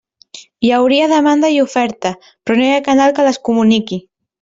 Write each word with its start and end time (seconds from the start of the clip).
Hi 0.67 0.71
hauria 0.77 1.11
demanda 1.11 1.53
i 1.57 1.61
oferta, 1.67 2.15
però 2.31 2.59
no 2.61 2.69
hi 2.71 2.75
ha 2.81 2.85
canal 2.93 3.17
que 3.21 3.31
les 3.33 3.43
comuniqui. 3.51 4.07